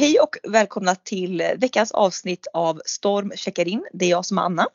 [0.00, 3.86] Hej och välkomna till veckans avsnitt av Storm checkar in.
[3.92, 4.66] Det är jag som är Anna.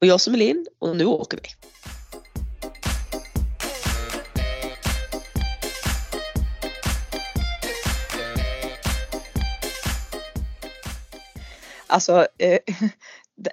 [0.00, 1.48] Och jag som är Linn och nu åker vi.
[11.86, 12.58] Alltså, eh,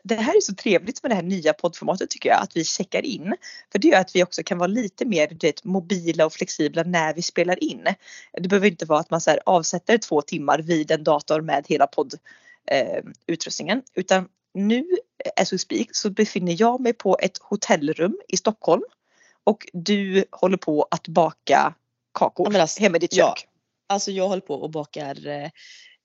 [0.03, 3.05] det här är så trevligt med det här nya poddformatet tycker jag, att vi checkar
[3.05, 3.35] in.
[3.71, 7.13] För det gör att vi också kan vara lite mer vet, mobila och flexibla när
[7.13, 7.87] vi spelar in.
[8.41, 11.65] Det behöver inte vara att man så här, avsätter två timmar vid en dator med
[11.67, 13.77] hela poddutrustningen.
[13.77, 14.85] Eh, utan nu,
[15.35, 18.83] as we speak, så befinner jag mig på ett hotellrum i Stockholm.
[19.43, 21.73] Och du håller på att baka
[22.13, 23.21] kakor alltså, hemma i ditt kök.
[23.21, 23.35] ja.
[23.87, 25.49] Alltså jag håller på och bakar eh,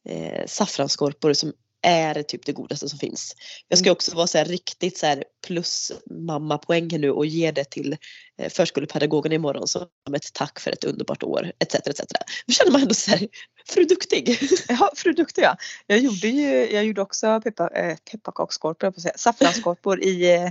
[0.09, 3.34] eh, saffransskorpor som är typ det godaste som finns.
[3.68, 3.92] Jag ska Mm.
[3.92, 7.64] också vara så här riktigt så här plus mamma poäng här nu och ge det
[7.64, 7.96] till
[8.38, 11.74] eh, förskolepedagogen imorgon som ett tack för ett underbart år etc.
[11.74, 12.01] etc.
[12.46, 13.28] Då känner man ändå så här,
[13.68, 14.38] för duktig.
[14.68, 15.56] Ja, fru duktig ja.
[15.87, 20.45] Jag gjorde ju, jag gjorde också peppa, eh, pepparkaksskorpor, saffransskorpor i eh,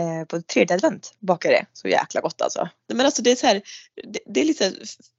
[0.00, 1.66] eh, på tredje advent bakade det.
[1.72, 2.68] Så jäkla gott alltså.
[2.92, 3.62] Men alltså det är så här,
[4.04, 4.72] det, det är lite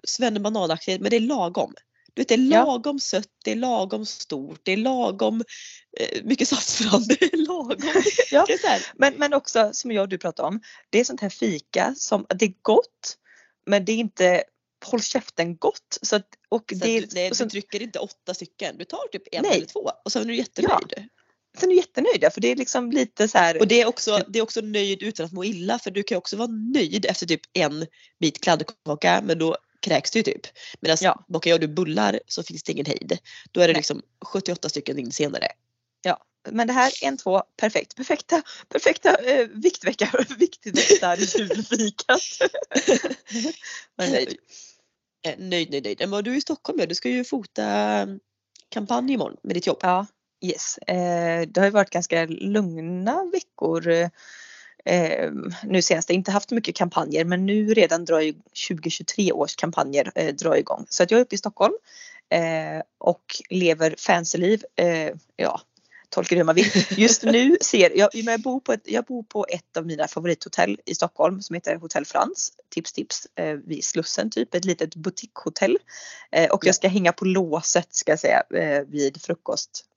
[0.07, 1.73] svennebananaktigt men det är lagom.
[2.15, 2.65] Du vet, det är Ja.
[2.65, 5.43] lagom sött, det är lagom stort, det är lagom
[5.99, 7.91] eh, mycket saffran, det är lagom.
[8.31, 8.45] Ja.
[8.47, 11.29] Det är Men, men också som jag och du pratade om, det är sånt här
[11.29, 13.17] fika som, det är gott
[13.65, 14.43] men det är inte
[14.85, 15.97] håll käften gott.
[16.01, 18.85] Så att, och så det, du, nej, och sen, du trycker inte åtta stycken, du
[18.85, 19.57] tar typ en Nej.
[19.57, 20.93] eller två och sen är du jättenöjd.
[21.59, 23.59] sen är jag jättenöjd för det är liksom lite så här.
[23.59, 26.17] Och det är, också, det är också nöjd utan att må illa för du kan
[26.17, 27.85] också vara nöjd efter typ en
[28.19, 30.41] bit kladdkaka men då kräks du typ.
[30.79, 31.25] Medan Ja.
[31.27, 33.17] bakar jag du bullar så finns det ingen hejd.
[33.51, 33.79] Då är det Nej.
[33.79, 35.47] liksom 78 stycken in senare.
[36.51, 37.95] Men det här en, två, perfekt.
[37.95, 42.21] Perfekta, perfekta eh, viktvecka, viktväktar julfikat.
[44.11, 44.37] nöjd.
[45.27, 46.09] Eh, Nöjd, nöjd, nöjd.
[46.09, 48.19] Men du är i Stockholm ja, du ska ju fota mm,
[48.69, 49.79] kampanj imorgon med ditt jobb.
[49.81, 50.05] Ja,
[50.45, 50.77] yes.
[50.77, 54.09] Eh, det har ju varit ganska lugna veckor.
[54.85, 55.31] Eh,
[55.63, 58.33] nu senast, inte haft mycket kampanjer men nu redan drar ju
[58.69, 60.85] 2023 års kampanjer eh, drar igång.
[60.89, 61.73] Så att jag är uppe i Stockholm
[62.29, 64.63] eh, och lever fancyliv.
[64.75, 65.61] Eh, ja,
[66.09, 66.71] tolkar det hur man vill.
[66.97, 70.79] Just nu ser jag, jag, bor på ett, jag bor på ett av mina favorithotell
[70.85, 72.51] i Stockholm som heter Hotell Frans.
[72.69, 75.77] Tips tips eh, vid Slussen typ, ett litet boutiquehotell.
[76.31, 76.67] Eh, och Ja.
[76.67, 79.21] jag ska hänga på låset ska jag säga eh, vid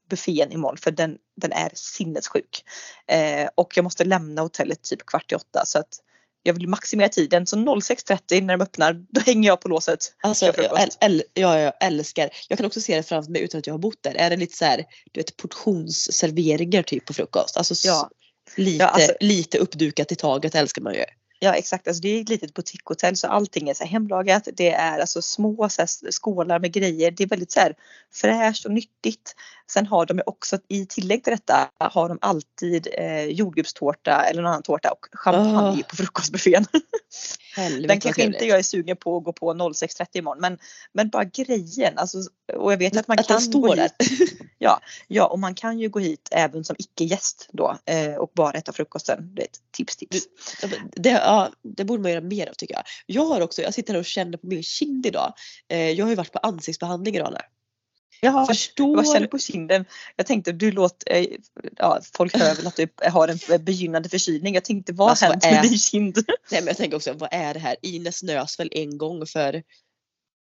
[0.08, 2.64] frukostbuffén imorgon för den, den är sinnessjuk.
[3.06, 6.00] Eh, och jag måste lämna hotellet typ kvart i åtta så att
[6.42, 10.14] jag vill maximera tiden så 06.30 när de öppnar då hänger jag på låset.
[10.22, 13.58] Alltså, jag, äl, äl, ja, jag älskar, jag kan också se det framför mig utan
[13.58, 14.14] att jag har bott där.
[14.14, 17.56] Är det lite så här, du vet portionsserveringar typ på frukost?
[17.56, 18.10] Alltså Ja.
[18.56, 21.04] lite, Ja, alltså- lite uppdukat i taget älskar man ju.
[21.40, 24.48] Ja exakt, alltså det är ett litet boutiquehotell så allting är så hemlagat.
[24.52, 27.10] Det är alltså små så skålar med grejer.
[27.10, 27.60] Det är väldigt så
[28.12, 29.34] fräscht och nyttigt.
[29.72, 34.50] Sen har de också i tillägg till detta har de alltid eh, jordgubbstårta eller någon
[34.50, 35.88] annan tårta och champagne Ah.
[35.88, 36.66] på frukostbuffén.
[37.56, 40.58] Helvete Den kanske inte jag är sugen på att gå på 06.30 imorgon men,
[40.92, 41.98] men bara grejen.
[41.98, 42.18] Alltså,
[42.56, 43.82] och jag vet att man Att kan gå där.
[44.00, 44.38] hit.
[44.60, 48.52] Ja, ja, och man kan ju gå hit även som icke-gäst då eh, och bara
[48.52, 49.34] äta frukosten.
[49.34, 50.18] Det är ett tips tips.
[50.62, 52.82] Men Det, ja, det borde man göra mer av tycker jag.
[53.06, 55.32] Jag har också, jag sitter här och känner på min kind idag.
[55.68, 57.40] Eh, jag har ju varit på ansiktsbehandling idag Anna.
[58.20, 59.84] Jaha, Förstår, Vad känner på kinden?
[60.16, 61.26] Jag tänkte du låter, eh,
[61.76, 64.54] ja folk hör väl att du har en begynnande förkylning.
[64.54, 66.14] Jag tänkte vad Alltså, hänt med är- din kind?
[66.50, 67.76] nej men jag tänker också vad är det här?
[67.82, 69.62] Ines nös väl en gång för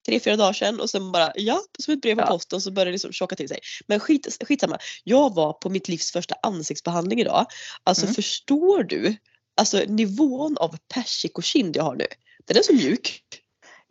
[0.06, 2.28] tre, fyra dagar sedan och sen bara ja, som ett brev på Ja.
[2.28, 3.59] posten så börjar det liksom tjocka till sig.
[3.88, 4.78] Men skit, skitsamma.
[5.03, 7.46] Jag var på mitt livs första ansiktsbehandling idag.
[7.84, 8.16] Alltså Mm.
[8.16, 9.16] förstår du?
[9.58, 12.08] Alltså nivån av persikokind jag har nu.
[12.46, 13.24] Den är så mjuk.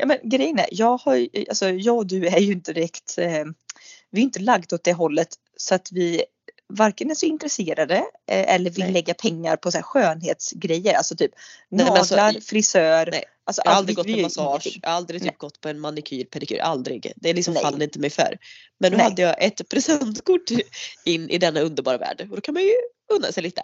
[0.01, 3.45] Ja men grejen är, jag, har, alltså, jag och du är ju inte direkt, eh,
[4.11, 6.23] vi är inte lagt åt det hållet så att vi
[6.73, 7.95] varken är så intresserade
[8.31, 8.93] eh, eller vill Nej.
[8.93, 10.95] lägga pengar på så här skönhetsgrejer.
[10.95, 11.31] Alltså typ
[11.69, 13.09] Nej, alltså, naglar, i- frisör.
[13.13, 14.81] Nej, Alltså, Jag har aldrig gått på massage, ingenting.
[14.83, 17.13] jag har aldrig typ gått på en manikyr, pedikyr, aldrig.
[17.17, 17.63] Det är liksom Nej.
[17.63, 18.39] faller inte mig för.
[18.79, 20.51] Men nu hade jag ett presentkort
[21.05, 22.73] in i denna underbara värld och då kan man ju
[23.13, 23.63] unna sig lite.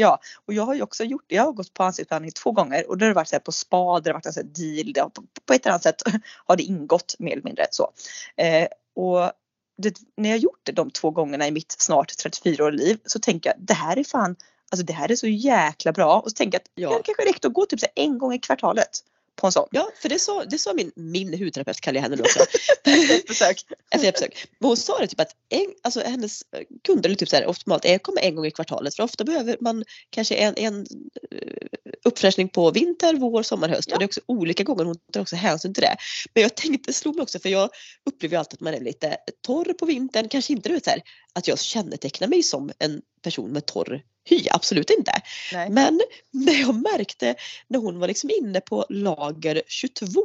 [0.00, 2.98] Ja, och jag har ju också gjort jag har gått på ansiktsbehandling två gånger och
[2.98, 4.92] då har det varit så här på spa, det har varit en sån här deal,
[4.92, 6.02] det har, på, på ett eller annat sätt
[6.46, 7.92] har det ingått mer eller mindre så.
[8.36, 9.32] Eh, och
[9.78, 13.50] det, när jag gjort det de två gångerna i mitt snart 34-åriga liv så tänker
[13.50, 14.36] jag det här är fan,
[14.70, 16.98] alltså det här är så jäkla bra och så tänker jag att Ja.
[16.98, 18.90] det kanske räcker att gå typ så en gång i kvartalet.
[19.38, 19.68] På en sån.
[19.70, 22.40] Ja, för det sa, det sa min, min hudterapeut, kallar jag henne nu också.
[23.28, 23.64] Besök.
[23.90, 24.46] efter ett besök.
[24.58, 26.42] Men hon sa det typ att en, alltså hennes
[26.86, 29.56] kunder, eller typ så här, optimalt, är kommer en gång i kvartalet för ofta behöver
[29.60, 30.86] man kanske en, en
[31.32, 31.66] eh,
[32.04, 33.94] uppfräschning på vinter, vår, sommar, höst Ja.
[33.94, 35.96] och det är också olika gånger hon tar också hänsyn till det.
[36.34, 37.70] Men jag tänkte, slog mig också för jag
[38.06, 40.90] upplever ju alltid att man är lite torr på vintern, kanske inte du vet så
[40.90, 41.02] här,
[41.32, 45.12] att jag kännetecknar mig som en person med torr hy, absolut inte.
[45.52, 45.70] Nej.
[45.70, 47.34] Men när jag märkte
[47.68, 50.20] när hon var liksom inne på lager 22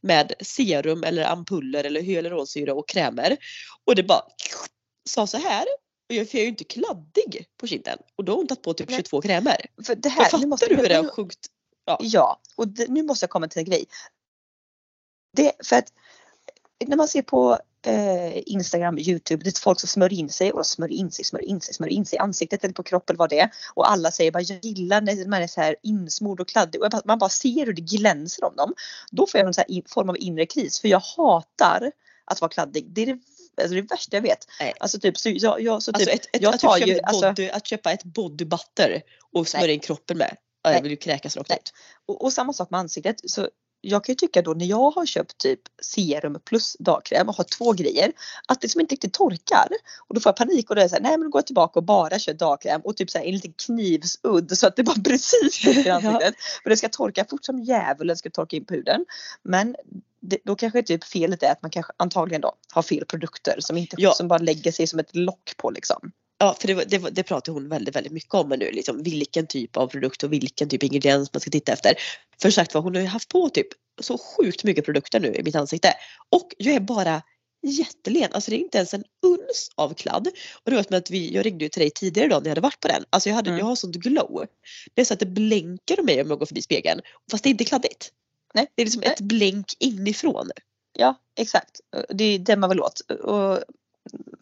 [0.00, 3.36] med serum eller ampuller eller hyaluronsyra och krämer
[3.84, 4.22] och det bara
[5.08, 5.64] sa så här.
[6.08, 8.62] Och jag för jag är ju inte kladdig på kinden och då har hon tagit
[8.62, 8.96] på typ Nej.
[8.96, 9.66] 22 krämer.
[9.86, 11.46] För det här, nu fattar måste, du hur det har sjukt?
[12.00, 13.84] Ja, och det, nu måste jag komma till en grej.
[15.36, 15.92] Det, för att
[16.86, 20.66] när man ser på eh, Instagram, Youtube, det är folk som smörjer in sig och
[20.66, 23.30] smörjer in sig, smörjer in sig, smörjer in sig i ansiktet eller på kroppen vad
[23.30, 23.50] det är.
[23.74, 26.90] Och alla säger bara jag gillar när man är så här insmord och kladdig och
[26.90, 28.74] bara, man bara ser hur det glänser om dem.
[29.10, 31.92] Då får jag en så här in- form av inre kris för jag hatar
[32.24, 32.86] att vara kladdig.
[32.92, 33.18] Det är det,
[33.62, 34.46] alltså det värsta jag vet.
[34.60, 34.74] Nej.
[34.80, 36.96] Alltså typ, så jag, jag, så typ Alltså ett, ett, jag att, tar typ ju,
[36.96, 40.36] ett alltså- body, att köpa ett body butter och smörja in kroppen med.
[40.62, 41.72] Ja, jag vill ju kräkas rakt ut.
[42.06, 43.30] Och, och samma sak med ansiktet.
[43.30, 43.48] Så
[43.80, 47.44] jag kan ju tycka då när jag har köpt typ serum plus dagkräm och har
[47.44, 48.12] två grejer
[48.48, 49.68] att det som inte riktigt torkar.
[50.08, 51.46] Och då får jag panik och då är jag såhär, nej men då går jag
[51.46, 55.00] tillbaka och bara kör dagkräm och typ såhär en liten knivsudd så att det bara
[55.04, 56.34] precis i ansiktet.
[56.62, 59.04] För det ska torka fort som djävulen ska torka in på huden.
[59.42, 59.76] Men
[60.20, 63.76] det, då kanske typ felet är att man kanske antagligen då har fel produkter som
[63.76, 64.12] inte Ja.
[64.12, 66.12] som bara lägger sig som ett lock på liksom.
[66.42, 68.70] Ja, för det, det, det pratar hon väldigt, väldigt mycket om nu.
[68.70, 71.94] Liksom, vilken typ av produkt och vilken typ ingrediens man ska titta efter.
[72.42, 73.66] För sagt var, hon har ju haft på typ
[74.00, 75.94] så sjukt mycket produkter nu i mitt ansikte.
[76.30, 77.22] Och jag är bara
[77.66, 78.28] jättelen.
[78.32, 80.28] Alltså det är inte ens en uns av kladd.
[80.64, 82.50] Och det var som att vi, jag ringde ju till dig tidigare idag när jag
[82.50, 83.04] hade varit på den.
[83.10, 83.58] Alltså jag, hade, Mm.
[83.58, 84.46] jag har sånt glow.
[84.94, 87.00] Det är så att det blänker om mig om jag går förbi spegeln.
[87.30, 88.10] Fast det är inte kladdigt.
[88.54, 88.66] Nej.
[88.74, 89.12] Det är liksom Nej.
[89.12, 90.50] ett blänk inifrån.
[90.98, 91.80] Ja exakt.
[92.08, 93.00] Det är det man vill åt.
[93.00, 93.58] Och,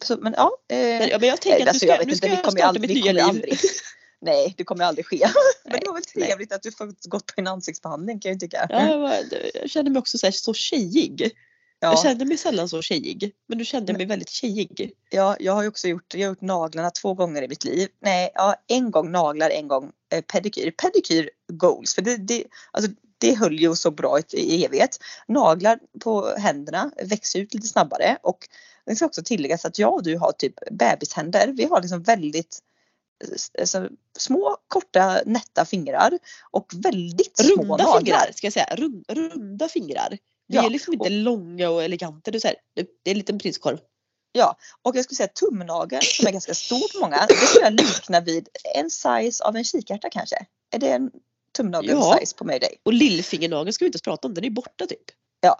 [0.01, 0.51] så, men ja.
[0.69, 2.33] Eh, ja, men jag tänker att alltså, nu jag ska, vet nu inte, ska vi
[2.33, 3.23] jag starta aldrig, mitt nya liv.
[3.23, 3.59] aldrig.
[4.21, 5.17] Nej, det kommer aldrig ske.
[5.63, 6.27] Men Nej, det var väl nej.
[6.27, 8.67] trevligt att du faktiskt gått på en ansiktsbehandling kan jag tycka.
[8.69, 9.15] Ja, jag, var,
[9.53, 11.31] jag kände mig också så, här, så tjejig.
[11.79, 13.31] Jag Ja, kände mig sällan så tjejig.
[13.47, 14.91] Men nu kände jag mig väldigt tjejig.
[15.09, 17.87] ja, jag har ju också gjort, jag har gjort naglarna två gånger i mitt liv.
[18.01, 20.71] Nej, ja, en gång naglar, en gång eh, pedikyr.
[20.71, 24.97] Pedikyr goals, för det, det, alltså, det höll ju så bra i, i evighet.
[25.27, 28.37] Naglar på händerna växer ut lite snabbare och
[28.93, 31.47] det ska också tilläggas att jag och du har typ bebishänder.
[31.47, 32.59] Vi har liksom väldigt
[33.59, 36.19] alltså, små, korta, nätta fingrar
[36.51, 37.97] och väldigt små Runda naglar.
[37.99, 38.75] fingrar ska jag säga.
[38.75, 40.17] Rund, runda fingrar.
[40.47, 42.31] Vi Ja, är liksom inte långa och eleganta.
[42.31, 43.77] Det är, det, det är en liten prinskorv.
[44.81, 47.25] Och jag skulle säga tumnageln som är ganska stor på många.
[47.27, 50.35] Det skulle jag likna vid en size av en kikärta kanske.
[50.71, 51.11] Är det en
[51.57, 52.17] tumnagel Ja.
[52.19, 52.77] size på mig och dig?
[52.83, 54.33] Och lillfingernageln ska vi inte prata om.
[54.33, 55.03] Den är borta typ.
[55.41, 55.57] Ja,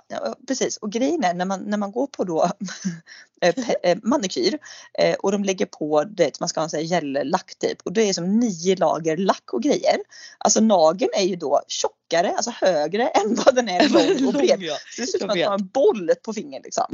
[0.48, 0.78] precis.
[0.78, 2.52] Och grejen är när man, när man går på då
[3.42, 4.60] eh, eh, manikyr
[5.00, 7.94] eh, och de lägger på det man ska ha en sån här gellack typ och
[7.94, 9.98] det är som nio lager lack och grejer.
[10.38, 14.60] Alltså nageln är ju då tjockare, alltså högre än vad den är lång och bred.
[14.96, 16.86] Så det ser ut som att man har en boll på fingret liksom.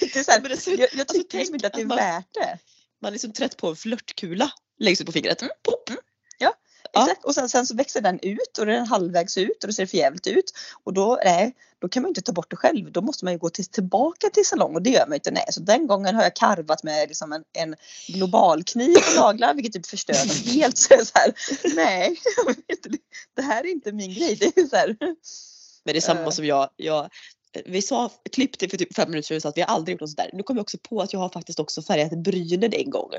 [0.00, 1.96] Det är så här, jag, jag alltså, tycker tänk liksom inte att det är man-
[1.96, 2.58] värt det.
[3.02, 5.42] Man är liksom trött på en flörtkula längst ut på fingret.
[5.42, 5.52] Mm.
[5.62, 5.90] Pop.
[7.02, 7.24] Exakt.
[7.24, 9.86] Och sen, sen så växer den ut och den är halvvägs ut och det ser
[9.86, 10.52] för jävligt ut.
[10.84, 12.92] Och då, nej, då kan man ju inte ta bort det själv.
[12.92, 15.30] Då måste man ju gå till, tillbaka till salong och det gör man ju inte.
[15.30, 15.44] Nej.
[15.50, 17.76] Så den gången har jag karvat med liksom en, en
[18.08, 20.78] globalkniv på naglar vilket typ förstör dem helt.
[20.78, 21.32] Så så här,
[21.76, 22.16] nej,
[23.36, 24.36] det här är inte min grej.
[24.36, 24.96] Det är så här,
[25.84, 26.30] Men det är samma Eh.
[26.30, 26.68] som jag.
[26.76, 27.10] jag
[27.64, 30.18] vi sa, klippte för typ fem minuter sedan att vi har aldrig gjort något sånt
[30.18, 30.30] där.
[30.32, 33.10] Nu kommer jag också på att jag har faktiskt också färgat brynen en gång.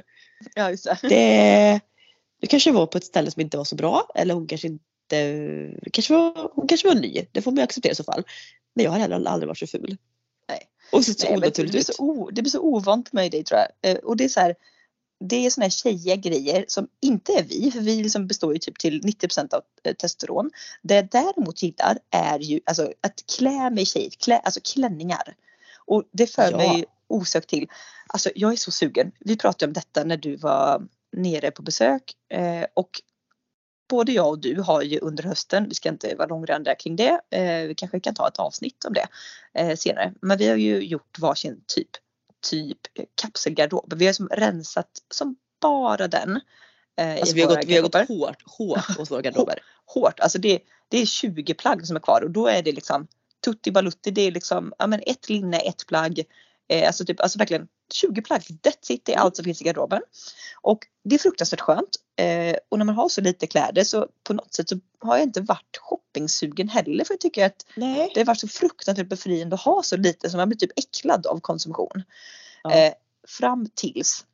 [0.55, 0.98] ja, just det.
[1.01, 1.79] Det,
[2.41, 4.82] det kanske var på ett ställe som inte var så bra eller hon kanske inte
[5.94, 7.25] kanske var, hon kanske var ny.
[7.32, 8.24] Det får man ju acceptera i så fall.
[8.75, 9.98] Men jag har heller aldrig varit så ful.
[10.50, 10.60] Nej.
[10.91, 11.88] Och sett så Nej, det, onaturligt blir ut.
[11.88, 13.91] så o, det blir så ovant mig det tror jag.
[13.91, 14.56] Eh, Och det är så här,
[15.20, 18.60] det är såna här tjejiga grejer som inte är vi, för vi liksom består ju
[18.60, 20.51] typ till 90% av eh, testosteron.
[20.84, 25.36] Det jag däremot gillar är ju alltså att klä mig tjej, klä, alltså klänningar.
[25.86, 26.58] Och det för Ja.
[26.58, 27.67] mig osökt till,
[28.08, 29.12] alltså jag är så sugen.
[29.20, 33.01] Vi pratade om detta när du var nere på besök eh, och
[33.89, 37.19] både jag och du har ju under hösten, vi ska inte vara långrandiga kring det,
[37.29, 39.07] eh, vi kanske kan ta ett avsnitt om det
[39.53, 40.13] eh, senare.
[40.21, 41.89] Men vi har ju gjort varsin typ,
[42.50, 42.79] typ
[43.21, 43.93] kapselgarderob.
[43.97, 46.39] Vi har som rensat som bara den.
[47.00, 49.59] Alltså vi har, gått, vi har gått hårt, hårt åt våra garderober.
[49.86, 53.07] Hårt, alltså det, det är 20 plagg som är kvar och då är det liksom
[53.45, 56.24] tutti balutti, det är liksom ja, men ett linne, ett plagg.
[56.67, 59.63] Eh, alltså, typ, alltså verkligen 20 plagg, that's it, det är allt som finns i
[59.63, 60.01] garderoben.
[60.62, 64.33] Och det är fruktansvärt skönt Eh, och när man har så lite kläder så på
[64.33, 68.12] något sätt så har jag inte varit shoppingsugen heller för jag tycker att Nej.
[68.13, 71.27] det har varit så fruktansvärt befriande att ha så lite så man blir typ äcklad
[71.27, 72.03] av konsumtion.
[72.63, 72.71] Ja.
[72.71, 72.93] Eh,
[73.27, 74.25] fram tills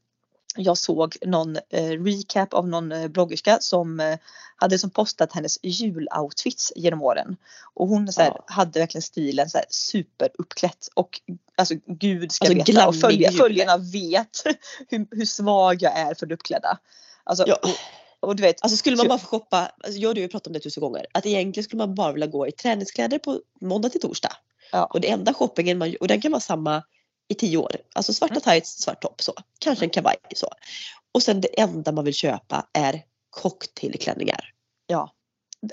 [0.55, 4.17] jag såg någon eh, recap av någon eh, bloggerska som eh,
[4.55, 7.37] hade som postat hennes juloutfits genom åren.
[7.73, 8.43] Och hon så här, Ja.
[8.47, 11.21] hade verkligen stilen så här, superuppklätt och
[11.57, 14.43] alltså gud ska Alltså, veta och följa, följarna vet
[14.89, 16.77] hur, hur svag jag är för det uppklädda.
[17.23, 17.55] Alltså, Ja.
[17.63, 20.27] och, och du vet, Alltså skulle man bara få shoppa, alltså jag och du har
[20.27, 23.41] pratat om det tusen gånger, att egentligen skulle man bara vilja gå i träningskläder på
[23.61, 24.31] måndag till torsdag.
[24.71, 24.85] Ja.
[24.85, 26.83] Och det enda shoppingen man och den kan vara samma
[27.27, 27.75] i tio år.
[27.95, 28.41] Alltså svarta Mm.
[28.41, 29.33] tights, svart topp så.
[29.59, 30.47] Kanske en kavaj så.
[31.11, 34.49] Och sen det enda man vill köpa är cocktailklänningar.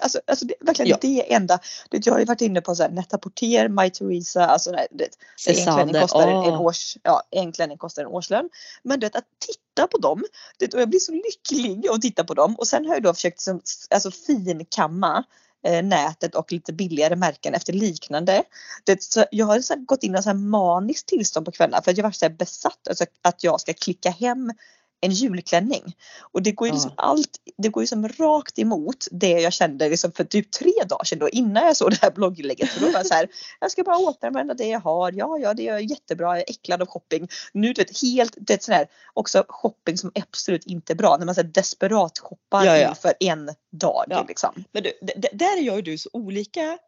[0.01, 0.99] Alltså, alltså det, verkligen Ja.
[1.01, 1.59] det enda.
[1.91, 4.87] Det, jag har ju varit inne på så här, Netta Porter, My Theresa, alltså nej,
[4.91, 5.09] det,
[5.47, 8.49] en kostar en, en års, ja, en klänning kostar en årslön.
[8.83, 10.25] Men du vet att titta på dem,
[10.59, 13.15] det, och jag blir så lycklig att titta på dem och sen har jag då
[13.15, 15.25] försökt liksom, alltså finkamma
[15.67, 18.43] eh, nätet och lite billigare märken efter liknande.
[18.85, 21.97] Det, så jag har så gått in i här maniskt tillstånd på kvällarna för att
[21.97, 24.53] jag var så besatt alltså, att jag ska klicka hem
[25.01, 25.97] en julklänning.
[26.21, 27.03] Och det går ju liksom Ja.
[27.03, 31.05] allt, det går ju som rakt emot det jag kände liksom för typ tre dagar
[31.05, 32.69] sedan då innan jag såg det här blogginlägget.
[32.69, 33.29] För då var jag så här,
[33.61, 35.13] jag ska bara återanvända det jag har.
[35.13, 36.29] Ja, ja, det är jättebra.
[36.29, 37.29] Jag är äcklad av shopping.
[37.53, 41.17] Nu du vet helt, det är sån här också shopping som absolut inte är bra.
[41.17, 42.89] När man så desperat shoppar Ja, ja.
[42.89, 44.25] inför en dag Ja.
[44.29, 44.65] liksom.
[44.73, 44.93] Men du,
[45.33, 46.79] där är jag och du så olika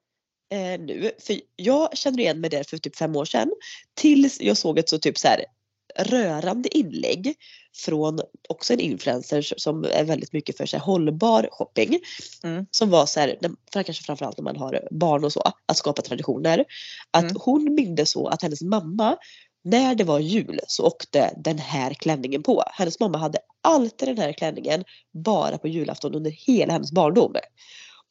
[0.52, 1.10] eh, nu.
[1.18, 3.50] För jag känner igen mig där för typ fem år sedan.
[3.94, 5.44] Tills jag såg ett så typ så här
[5.98, 7.34] rörande inlägg
[7.76, 11.98] från också en influencer som är väldigt mycket för så här, hållbar shopping.
[12.42, 12.66] Mm.
[12.70, 13.36] Som var så här,
[13.72, 16.64] för kanske framförallt när man har barn och så, att skapa traditioner.
[17.10, 17.36] Att Mm.
[17.40, 19.16] hon minns så att hennes mamma
[19.64, 22.64] när det var jul så åkte den här klänningen på.
[22.72, 27.34] Hennes mamma hade alltid den här klänningen bara på julafton under hela hennes barndom.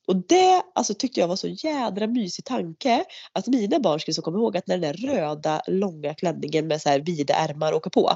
[0.07, 4.21] Och det alltså, tyckte jag var så jädra mysig tanke att mina barn skulle så
[4.21, 7.89] komma ihåg att när den där röda långa klänningen med så här vida ärmar åker
[7.89, 8.11] på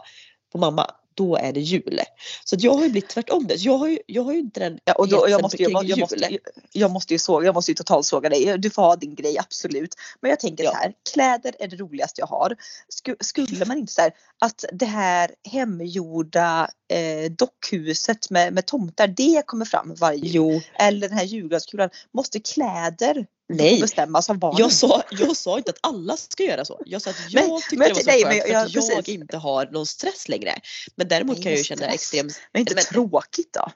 [0.51, 1.99] på mamma, då är det jul.
[2.45, 3.55] Så jag har ju blivit tvärtom det.
[3.55, 5.87] Jag har ju, jag har ju inte den Ja, och då, jag, måste, jag, måste,
[5.87, 6.37] jag, måste,
[6.71, 8.57] jag måste ju såga, jag måste ju totalsåga dig.
[8.57, 9.95] Du får ha din grej absolut.
[10.21, 10.71] Men jag tänker Ja.
[10.71, 12.55] så här, kläder är det roligaste jag har.
[12.89, 19.07] Sku, skulle man inte så här, att det här hemgjorda eh, dockhuset med, med tomtar,
[19.07, 20.31] det kommer fram varje jul.
[20.33, 21.89] Jo, Eller den här julgranskulan.
[22.13, 23.81] Måste kläder nej.
[23.81, 24.59] bestämmas av barnen?
[24.59, 26.81] Jag sa, jag sa inte att alla ska göra så.
[26.85, 28.65] Jag sa att jag Men- tyckte men det var så nej, skönt men för jag-
[28.65, 29.09] att jag precis.
[29.09, 30.55] inte har någon stress längre.
[30.95, 31.93] Men däremot Nej, kan jag ju känna stress.
[31.93, 33.71] extrem Men inte Men- tråkigt då?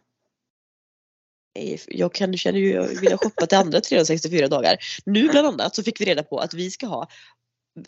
[1.55, 4.77] Nej, Jag kan känner ju, jag vill shoppa till andra 364 dagar.
[5.05, 7.07] Nu bland annat så fick vi reda på att vi ska ha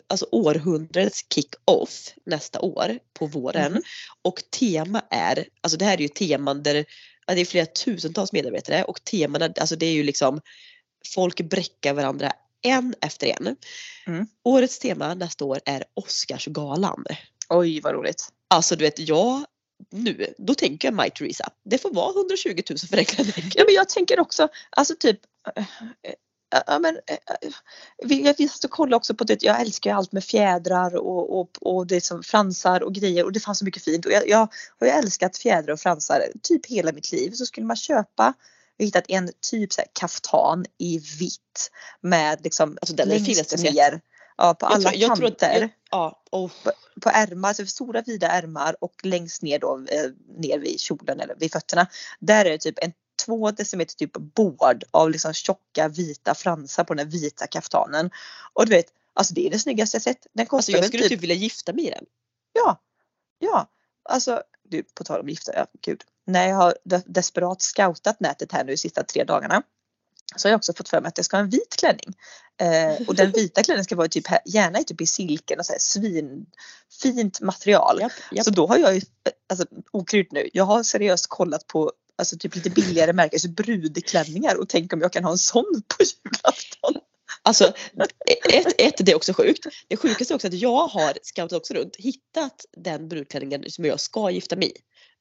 [0.06, 3.72] alltså århundradets kick-off nästa år på våren.
[3.72, 3.82] Mhm.
[4.22, 6.84] Och tema är, alltså det här är ju teman där
[7.26, 10.40] det är flera tusentals medarbetare och temana, alltså det är ju liksom
[11.14, 12.32] folk bräckar varandra
[12.62, 13.56] en efter en.
[14.06, 14.26] Mm.
[14.44, 17.04] Årets tema nästa år är Oscarsgalan.
[17.48, 18.28] Oj vad roligt.
[18.48, 19.44] Alltså du vet, jag
[19.90, 21.48] nu, då tänker jag My Theresa.
[21.64, 23.50] Det får vara 120 000 för den klänningen.
[23.54, 25.20] Ja men jag tänker också, alltså typ
[25.56, 25.64] äh,
[26.02, 26.14] äh,
[26.66, 26.98] Ja, men,
[28.04, 29.42] vi- jag måste kolla också på det.
[29.42, 33.32] Jag älskar ju allt med fjädrar och, och, och det som fransar och grejer och
[33.32, 34.06] det fanns så mycket fint.
[34.06, 34.48] Och jag, jag
[34.80, 37.30] har ju älskat fjädrar och fransar typ hela mitt liv.
[37.30, 38.34] Så skulle man köpa,
[38.82, 41.70] vi har hittat en typ så här kaftan i vitt
[42.00, 44.00] med liksom Alltså, den längst jag ner.
[44.36, 45.60] Ja, på Jag alla tror- jag kanter.
[45.60, 46.50] jag- Ja, och
[47.02, 51.34] på ärmar, så stora vida ärmar och längst ner då eh, ner vid kjolen eller
[51.34, 51.86] vid fötterna.
[52.20, 52.92] Där är det typ en
[53.26, 58.10] två decimeter typ bård av liksom tjocka vita fransar på den vita kaftanen.
[58.52, 60.26] Och du vet, alltså det är det snyggaste jag sett.
[60.32, 62.04] Den alltså, kostar jag väl skulle typ, typ vilja gifta mig i den.
[62.52, 62.80] ja,
[63.38, 63.66] ja,
[64.02, 66.02] alltså du på tal om gifta, ja gud.
[66.26, 69.62] När jag har de- desperat scoutat nätet här nu de sista tre dagarna
[70.36, 72.14] så har jag också fått för mig att jag ska ha en vit klänning.
[72.60, 75.72] Eh, och den vita klänningen ska vara typ, gärna i typ i silken och så
[75.72, 76.46] här svin,
[77.02, 78.00] fint material.
[78.00, 78.44] Japp, japp.
[78.44, 79.00] Så då har jag ju,
[79.48, 84.60] alltså okryd nu, jag har seriöst kollat på alltså typ lite billigare märken, så brudklänningar
[84.60, 86.94] och tänk om jag kan ha en sån på julafton.
[87.44, 87.72] Alltså,
[88.52, 89.66] ett, ett, det är också sjukt.
[89.88, 94.00] Det sjukaste är också att jag har scoutat också runt, hittat den brudklänningen som jag
[94.00, 94.72] ska gifta mig i.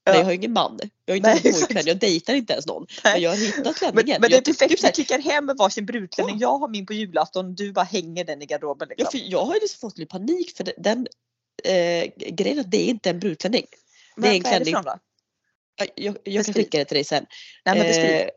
[0.06, 0.20] Men Ja.
[0.20, 0.80] jag har ingen man.
[1.06, 2.86] Jag har inte Nej, pojkvän, jag dejtar inte ens någon.
[3.04, 3.14] Nej.
[3.14, 4.22] Men jag har hittat Men, klänningen.
[4.22, 6.36] men det är jag, typ- perfekt, typ klickar hem med varsin brudklänning.
[6.40, 6.42] Ja.
[6.42, 8.88] Jag har min på julafton, du bara hänger den i garderoben.
[8.90, 9.20] ja, Liksom.
[9.20, 11.08] för jag har ju liksom fått lite panik för den,
[11.64, 13.66] eh, grejen är att det är inte en brudklänning.
[14.18, 14.86] det är en vad är det klänning.
[15.76, 17.26] Jag, jag, jag kan skicka det till dig sen.
[17.66, 18.06] Nej men.
[18.22, 18.28] Eh,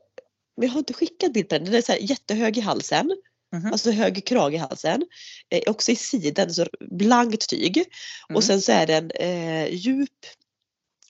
[0.56, 1.64] men jag har inte skickat bild på den.
[1.64, 3.10] Den är så här jättehög i halsen.
[3.52, 3.72] Mhm.
[3.72, 5.02] Alltså hög krage i halsen.
[5.50, 7.76] Eh, också i sidan, så blankt tyg.
[7.76, 8.36] Mm.
[8.36, 10.10] Och sen så är den eh, djup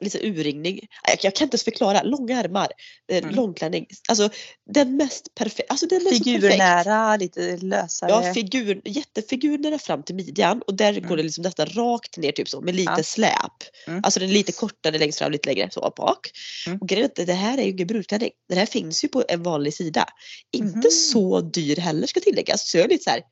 [0.01, 0.81] lite urringning.
[1.09, 2.03] Jag, jag kan inte ens förklara.
[2.03, 2.69] Långa ärmar,
[3.13, 3.35] eh, Mm.
[3.35, 3.87] långklänning.
[4.09, 4.29] Alltså
[4.71, 5.73] den mest perfekta.
[5.73, 6.01] Alltså den.
[6.01, 8.11] Figurnära, lite lösare.
[8.11, 11.17] Ja, figur, jättefigurnära fram till midjan och där går Mm.
[11.17, 13.03] det liksom nästan rakt ner typ så med lite Ja.
[13.03, 13.53] släp.
[13.87, 14.01] Mm.
[14.05, 16.31] Alltså den är lite kortare längst fram, lite längre så bak.
[16.67, 16.79] Mm.
[16.81, 18.31] Och grejen är att det här är ju ingen brudklänning.
[18.49, 20.09] Den här finns ju på en vanlig sida.
[20.53, 20.91] Inte Mhm.
[20.91, 22.71] så dyr heller ska tilläggas.
[22.71, 23.23] Så jag är lite så här.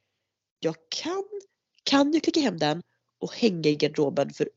[0.60, 1.24] Jag kan,
[1.84, 2.82] kan ju klicka hem den
[3.20, 4.48] och hänga i garderoben för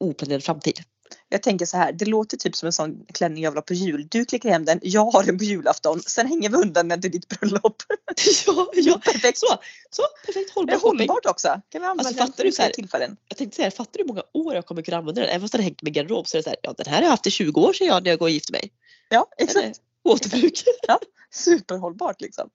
[0.00, 0.80] oplanerad framtid.
[1.28, 3.74] Jag tänker så här, det låter typ som en sån klänning jag vill ha på
[3.74, 4.06] jul.
[4.10, 6.00] Du klickar hem den, jag har den på julafton.
[6.06, 7.82] Sen hänger vi undan den till ditt bröllop.
[8.46, 9.38] ja, ja, Perfekt.
[9.38, 9.46] så,
[9.90, 10.98] så perfekt Det hållbar är shopping.
[10.98, 11.48] hållbart också.
[11.48, 13.16] Kan vi använda Alltså, den fattar för du så här- tillfällen?
[13.28, 15.30] Jag tänkte säga, fattar du hur många år jag kommer kunna använda den?
[15.30, 16.96] Även fast den hängt i min garderob så är det så här, ja den här
[16.96, 18.72] har jag haft i 20 år sedan jag när jag går och gifte mig.
[19.08, 19.80] Ja, exakt.
[20.04, 20.64] återbruk.
[21.30, 22.50] Superhållbart liksom.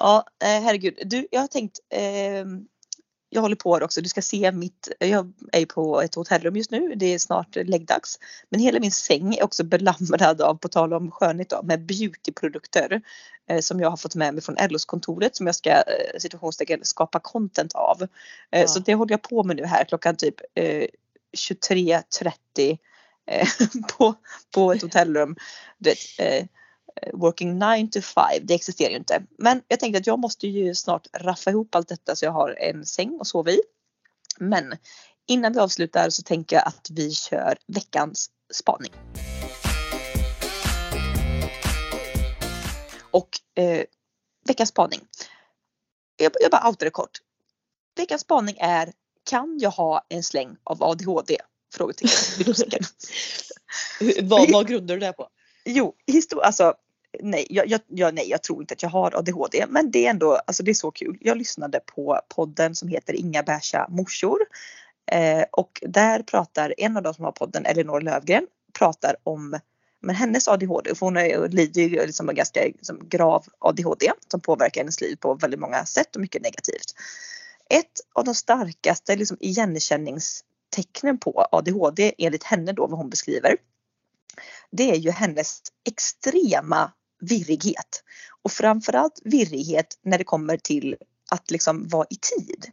[0.00, 0.98] Ja, eh, herregud.
[1.04, 2.60] Du, jag har tänkt ehm,
[3.34, 4.00] jag håller på också.
[4.00, 6.94] Du ska se mitt, jag är på ett hotellrum just nu.
[6.96, 8.18] Det är snart läggdags.
[8.48, 13.02] Men hela min säng är också belamrad av, på tal om skönhet då, med beautyprodukter.
[13.50, 17.20] Eh, som jag har fått med mig från LOs-kontoret som jag ska eh, situationstecken skapa
[17.20, 18.02] content av.
[18.02, 18.08] Eh,
[18.50, 18.66] Ja.
[18.66, 20.86] Så det håller jag på med nu här klockan typ eh,
[21.36, 22.78] 23.30
[23.26, 23.48] eh,
[23.98, 24.14] på,
[24.54, 25.36] på ett hotellrum.
[26.18, 26.46] Eh,
[27.12, 29.22] working 9 to 5, det existerar ju inte.
[29.38, 32.50] Men jag tänkte att jag måste ju snart raffa ihop allt detta så jag har
[32.50, 33.60] en säng att sova i.
[34.38, 34.76] Men
[35.26, 38.92] innan vi avslutar så tänker jag att vi kör veckans spaning.
[43.10, 43.84] Och eh,
[44.46, 45.00] veckans spaning.
[46.16, 47.18] Jag, jag bara outar det kort.
[47.96, 48.92] Veckans spaning är
[49.24, 51.36] kan jag ha en släng av ADHD?
[51.74, 52.84] Frågetecken.
[54.22, 55.28] Vad, vad grundar du det på?
[55.64, 56.74] Jo, histor- alltså
[57.20, 60.10] nej jag, jag, jag, nej, jag tror inte att jag har ADHD, men det är
[60.10, 61.18] ändå, alltså det är så kul.
[61.20, 64.38] Jag lyssnade på podden som heter Inga bärsa morsor
[65.12, 68.46] eh, och där pratar en av de som har podden, Elinor Lövgren,
[68.78, 69.58] pratar om
[70.00, 74.40] men hennes ADHD, för hon är, lider ju liksom av ganska liksom, grav ADHD som
[74.40, 76.94] påverkar hennes liv på väldigt många sätt och mycket negativt.
[77.70, 83.56] Ett av de starkaste liksom, igenkänningstecknen på ADHD enligt henne då vad hon beskriver
[84.76, 86.92] det är ju hennes extrema
[87.26, 88.02] virrighet.
[88.42, 90.96] Och framförallt virrighet när det kommer till
[91.30, 92.66] att liksom vara i tid.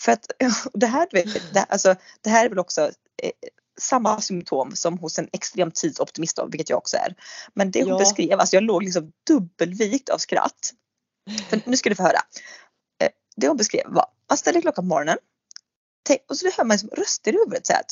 [0.00, 0.30] För att
[0.72, 1.08] det här,
[1.52, 2.80] det, alltså, det här är väl också
[3.22, 3.30] eh,
[3.80, 7.14] samma symptom som hos en extremt tidsoptimist då, vilket jag också är.
[7.54, 7.98] Men det hon Ja.
[7.98, 10.72] beskrev, alltså jag låg liksom dubbelvikt av skratt.
[11.50, 12.20] För nu ska du få höra.
[13.02, 15.18] Eh, Det hon beskrev var, man ställer klockan på morgonen.
[16.28, 17.82] Och så hör man liksom röster i huvudet så här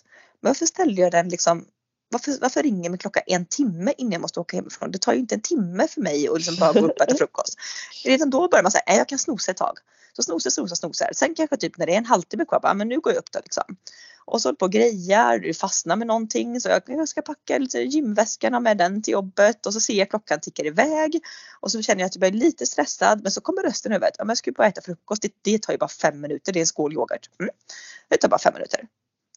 [0.40, 1.66] men varför ställde jag den liksom
[2.10, 4.90] varför, varför ringer min klocka en timme innan jag måste åka hemifrån?
[4.90, 7.16] Det tar ju inte en timme för mig att liksom bara gå upp och äta
[7.16, 7.54] frukost.
[8.04, 9.78] Redan då börjar man säga, jag kan snosa ett tag.
[10.12, 11.10] Så snosar, snosar, snosar.
[11.12, 13.32] Sen kanske typ när det är en halvtimme kvar, bara, men nu går jag upp
[13.32, 13.76] då liksom.
[14.24, 17.58] Och så håller på och grejar, du fastnar med någonting så jag, jag ska packa
[17.58, 21.20] lite gymväskan med den till jobbet och så ser jag klockan tickar iväg.
[21.60, 24.14] Och så känner jag att jag blir lite stressad men så kommer rösten över att
[24.18, 26.52] ja, men jag ska ju bara äta frukost, det, det tar ju bara fem minuter,
[26.52, 27.30] det är en skål yoghurt.
[27.40, 27.54] Mm.
[28.08, 28.80] Det tar bara fem minuter.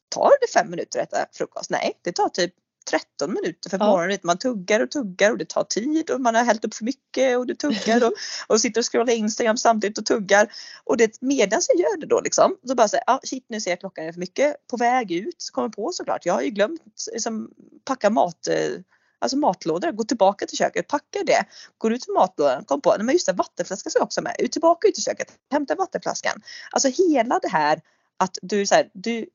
[0.08, 1.70] Tar det fem minuter att äta frukost?
[1.70, 2.54] Nej, det tar typ
[2.90, 3.86] 13 minuter för Ja.
[3.86, 4.18] morgonen.
[4.22, 7.38] Man tuggar och tuggar och det tar tid och man har hällt upp för mycket
[7.38, 8.12] och du tuggar och,
[8.46, 10.48] och sitter och scrollar Instagram samtidigt och tuggar.
[10.84, 13.70] Och det medan jag gör det då liksom så bara säger ah, shit nu ser
[13.70, 14.66] jag klockan är för mycket.
[14.66, 16.26] På väg ut så kommer jag på såklart.
[16.26, 17.50] Jag har ju glömt liksom,
[17.84, 18.80] packa mat eh,
[19.18, 21.44] Alltså matlådor, gå tillbaka till köket, packa det,
[21.78, 24.36] går ut till matlådan, kom på, nej men just det, vattenflaskan ska jag också med,
[24.38, 26.42] ut tillbaka ut till köket, hämta vattenflaskan.
[26.70, 27.80] Alltså hela det här
[28.16, 29.26] att du så här, du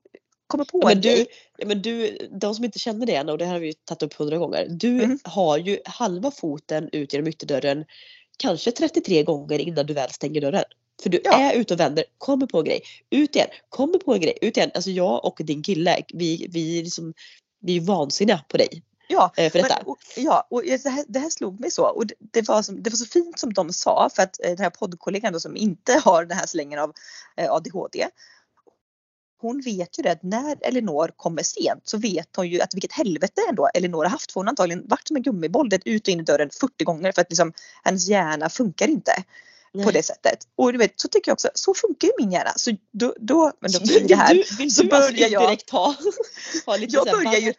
[0.50, 1.26] kommer på men, du,
[1.66, 4.04] men du, de som inte känner det än och det här har vi ju tagit
[4.04, 4.68] upp hundra gånger.
[4.70, 5.20] Du Mm.
[5.24, 7.86] har ju halva foten ut genom ytterdörren
[8.38, 10.64] kanske 33 gånger innan du väl stänger dörren.
[11.04, 11.40] För du Ja.
[11.40, 14.58] är ute och vänder, kommer på en grej, ut igen, kommer på en grej, ut
[14.58, 14.72] igen.
[14.74, 17.14] Alltså jag och din kille, vi, vi, liksom,
[17.62, 19.76] vi är vansinniga på dig Ja, eh, för detta.
[19.78, 22.62] Men, och, ja, och det här, det här slog mig så och det, det, var
[22.62, 25.40] som, det var så fint som de sa för att eh, den här poddkollegan då,
[25.40, 26.94] som inte har den här slängen av
[27.38, 28.08] eh, ADHD.
[29.41, 32.91] Hon vet ju det att när Elinor kommer sent så vet hon ju att vilket
[32.91, 34.32] helvete ändå Elinor har haft.
[34.32, 36.84] För hon har antagligen varit som en gummiboll, det ut och in i dörren 40
[36.84, 39.12] gånger för att liksom, hennes hjärna funkar inte
[39.73, 39.93] på Nej.
[39.93, 40.39] det sättet.
[40.56, 42.52] Och du vet, så tycker jag också, så funkar ju min hjärna.
[42.56, 44.34] Så då, då men då blir det här.
[44.34, 45.95] Vill du, vill så du alltså börjar jag- indirekt ha,
[46.65, 47.54] ha lite Jag så börjar ju-?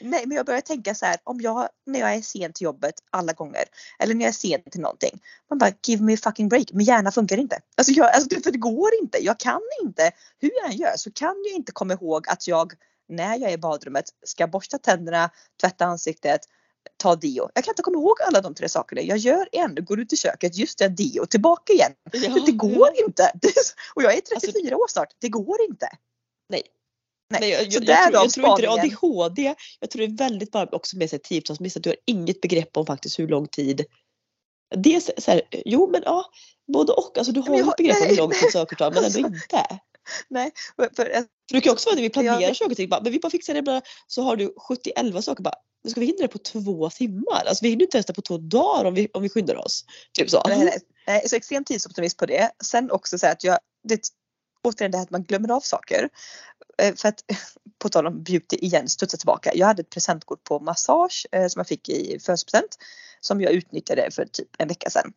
[0.00, 2.94] Nej men jag börjar tänka så här om jag när jag är sen till jobbet
[3.10, 3.64] alla gånger
[3.98, 5.20] eller när jag är sen till någonting.
[5.50, 6.72] Man bara give me a fucking break.
[6.72, 7.60] Min hjärna funkar inte.
[7.76, 9.24] Alltså, jag, alltså för det går inte.
[9.24, 10.10] Jag kan inte.
[10.38, 12.72] Hur jag än gör så kan jag inte komma ihåg att jag
[13.08, 15.30] när jag är i badrummet ska borsta tänderna,
[15.60, 16.40] tvätta ansiktet,
[16.96, 17.50] ta deo.
[17.54, 19.00] Jag kan inte komma ihåg alla de tre sakerna.
[19.02, 21.92] Jag gör en, går ut i köket, just det, deo, tillbaka igen.
[22.12, 23.04] Ja, det går ja.
[23.06, 23.32] inte.
[23.94, 25.08] Och jag är 34 Alltså- år snart.
[25.18, 25.88] Det går inte.
[26.48, 26.62] Nej.
[27.30, 27.40] Nej.
[27.40, 29.54] Nej jag, jag, jag, jag, tror, jag tror inte det är ADHD.
[29.80, 32.76] Jag tror det är väldigt bara också med sig tidsomsmiss att du har inget begrepp
[32.76, 33.84] om faktiskt hur lång tid.
[34.76, 36.24] Det är så här, jo men ja,
[36.72, 37.18] både och.
[37.18, 39.80] Alltså du har ju ett begrepp om hur lång tid saker tar men ändå inte.
[40.28, 40.50] Nej.
[40.76, 41.04] För, för,
[41.48, 43.30] för det kan också vara när vi planerar ja, saker och ting, men vi bara
[43.30, 46.38] fixar det bara, så har du 71 saker bara, nu ska vi hinna det på
[46.38, 47.44] två timmar?
[47.46, 49.84] Alltså vi hinner inte ens det på två dagar om vi, om vi skyndar oss.
[50.12, 50.42] Typ så.
[50.48, 51.28] Nej, nej.
[51.28, 52.50] Så extrem tidsoptimist på det.
[52.64, 53.58] Sen också så att jag,
[53.88, 54.00] det,
[54.66, 56.08] återigen det här att man glömmer av saker.
[56.78, 57.24] Eh, för att
[57.78, 59.50] på tal om beauty igen, studsa tillbaka.
[59.54, 62.78] Jag hade ett presentkort på massage eh, som jag fick i födelsedagspresent
[63.20, 65.12] som jag utnyttjade för typ en vecka sedan.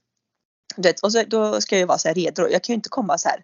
[1.03, 2.47] och så, då ska jag ju vara så här redo.
[2.47, 3.43] Jag kan ju inte komma så här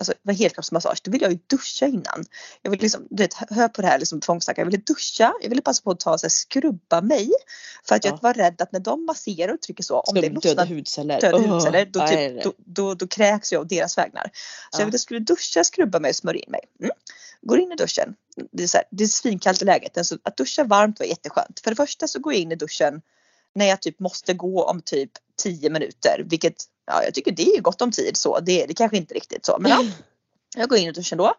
[0.00, 2.24] alltså, var helkroppsmassage, då vill jag ju duscha innan.
[2.62, 4.62] Jag vill liksom, du vet, hör på det här liksom tvångstankar.
[4.62, 7.30] Jag ville duscha, jag ville passa på att ta så här, skrubba mig.
[7.84, 8.10] För att ja.
[8.10, 11.20] jag var rädd att när de masserar och trycker så, om det lossnar döda hudceller,
[11.20, 14.24] döda oh, hudceller då, typ, då, då, då, kräks jag av deras vägnar.
[14.24, 14.30] Så
[14.72, 14.78] ja.
[14.78, 16.60] jag ville skulle duscha, skrubba mig och smörja in mig.
[16.80, 16.90] Mm.
[17.42, 18.14] Går in i duschen,
[18.52, 20.06] det är, så här, det är svinkallt i läget.
[20.06, 21.60] Så att duscha varmt var jätteskönt.
[21.60, 23.02] För det första så går jag in i duschen
[23.54, 25.10] när jag typ måste gå om typ
[25.42, 28.40] 10 minuter, vilket ja, jag tycker det är gott om tid så.
[28.40, 29.56] Det är det kanske inte riktigt så.
[29.60, 29.84] Men ja,
[30.56, 31.34] jag går in i duschen då.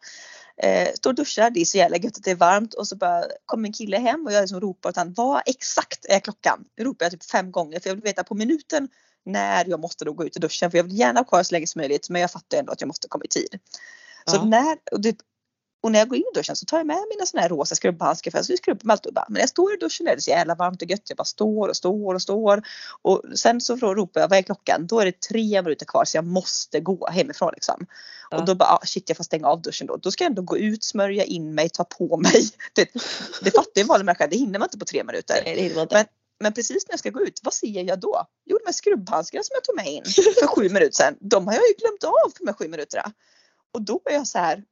[0.57, 2.95] Eh, står och duschar, det är så jävla gött att det är varmt och så
[2.95, 6.65] bara kommer en kille hem och jag liksom ropar åt honom, vad exakt är klockan?
[6.75, 8.87] Det ropar jag typ fem gånger för jag vill veta på minuten
[9.25, 11.55] när jag måste då gå ut i duschen för jag vill gärna ha kvar så
[11.55, 13.59] länge som möjligt men jag fattar ändå att jag måste komma i tid.
[14.25, 14.43] Så ja.
[14.45, 15.17] när, och det,
[15.81, 17.75] och när jag går in i duschen så tar jag med mina såna här rosa
[17.75, 19.13] skrubbhandskar för jag ska skrubba mig alltid.
[19.13, 21.09] Men när jag står i duschen är det så jävla varmt och gött.
[21.09, 22.63] Jag bara står och står och står.
[23.01, 24.87] Och sen så ropar jag, vad är klockan?
[24.87, 27.85] Då är det tre minuter kvar så jag måste gå hemifrån liksom.
[28.31, 28.37] Ja.
[28.37, 29.97] Och då bara, ah, shit jag får stänga av duschen då.
[29.97, 32.49] Då ska jag ändå gå ut, smörja in mig, ta på mig.
[32.73, 32.93] Det,
[33.41, 35.41] det fattar ju en vanlig människa, det hinner man inte på tre minuter.
[35.45, 36.05] Nej, det hinner Men,
[36.39, 38.25] men precis när jag ska gå ut, vad ser jag då?
[38.45, 40.03] Jo de här skrubbhandskarna som jag tog med in
[40.39, 41.17] för sju minuter sedan.
[41.19, 43.11] De har jag ju glömt av för de här sju minuterna.
[43.73, 44.63] Och då är jag så här,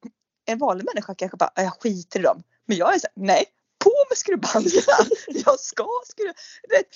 [0.52, 2.44] en vanlig människa kanske bara, jag skiter i dem.
[2.66, 3.46] Men jag är så här, nej,
[3.84, 5.10] på med skrubbhandskarna.
[5.46, 6.34] Jag ska skruva.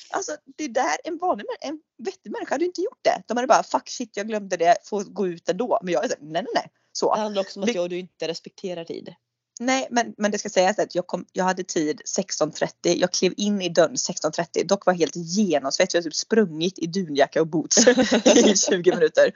[0.10, 3.24] Alltså det där en vanlig en vettig människa hade inte gjort det.
[3.28, 5.80] De hade bara fuck shit jag glömde det, får gå ut ändå.
[5.84, 6.68] Men jag är så här, nej nej nej.
[6.92, 7.16] Så.
[7.16, 9.16] Det handlar också om att jag och du inte respekterar tid.
[9.60, 12.68] Nej men, men det ska sägas att jag, kom, jag hade tid 16.30.
[12.84, 14.68] Jag klev in i dörren 16.30.
[14.68, 15.96] Dock var helt genomsvettig.
[15.96, 17.88] Jag hade typ sprungit i dunjacka och boots
[18.26, 19.32] i 20 minuter.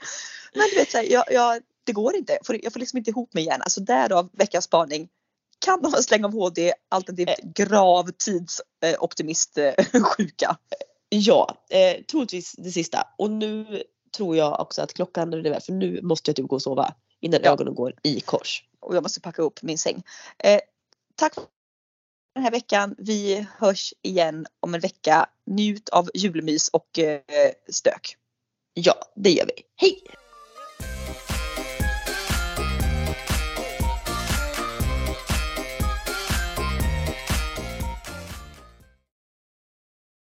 [0.54, 2.38] Men du vet så här, jag, jag det går inte.
[2.64, 3.62] Jag får liksom inte ihop mig igen.
[3.62, 5.10] Alltså därav veckans spaning.
[5.60, 7.50] Kan man slänga av HD alternativt eh.
[7.66, 9.74] grav tidsoptimist eh,
[10.04, 10.58] sjuka?
[11.10, 13.08] Ja, eh, troligtvis det sista.
[13.18, 13.84] Och nu
[14.18, 16.94] tror jag också att klockan är det för nu måste jag typ gå och sova
[17.20, 17.52] innan ja.
[17.52, 18.64] ögonen går i kors.
[18.80, 20.04] Och jag måste packa upp min säng.
[20.38, 20.60] Eh,
[21.16, 21.44] tack för
[22.36, 22.96] den här veckan.
[22.98, 25.30] Vi hörs igen om en vecka.
[25.46, 27.22] Njut av julmys och eh,
[27.70, 28.16] stök.
[28.74, 29.64] Ja, det gör vi.
[29.76, 30.04] Hej!